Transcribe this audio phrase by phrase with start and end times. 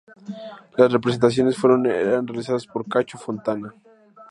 [0.77, 3.71] Las presentaciones fueron eran realizadas por Cacho Fontana.